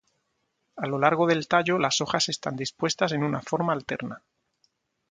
[0.77, 4.23] A lo largo del tallo las hojas están dispuestas en una forma alterna.